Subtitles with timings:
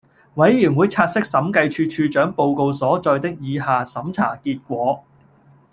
[0.33, 5.03] 委員會察悉審計署署長報告書所載的以下審查結果